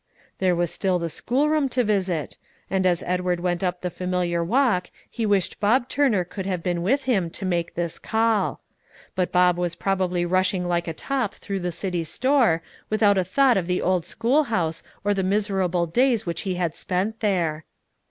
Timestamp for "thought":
13.23-13.57